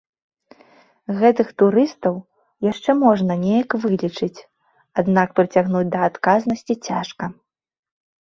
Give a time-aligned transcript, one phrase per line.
[1.19, 2.15] Гэтых турыстаў
[2.71, 4.45] яшчэ можна неяк вылічыць,
[5.01, 7.25] аднак прыцягнуць да адказнасці цяжка.